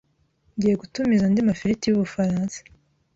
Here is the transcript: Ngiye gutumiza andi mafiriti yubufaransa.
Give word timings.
Ngiye 0.55 0.75
gutumiza 0.81 1.23
andi 1.27 1.41
mafiriti 1.49 1.85
yubufaransa. 1.87 2.59